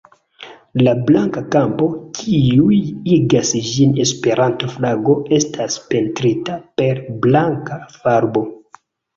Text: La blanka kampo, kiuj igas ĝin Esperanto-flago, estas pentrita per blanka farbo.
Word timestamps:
La 0.85 0.93
blanka 1.09 1.41
kampo, 1.55 1.89
kiuj 2.19 2.79
igas 3.17 3.51
ĝin 3.67 3.93
Esperanto-flago, 4.05 5.17
estas 5.41 5.79
pentrita 5.93 6.59
per 6.83 7.05
blanka 7.27 7.81
farbo. 8.01 8.45